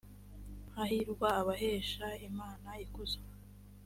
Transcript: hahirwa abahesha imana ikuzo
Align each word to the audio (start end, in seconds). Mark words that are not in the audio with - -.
hahirwa 0.75 1.27
abahesha 1.41 2.07
imana 2.27 2.69
ikuzo 2.83 3.19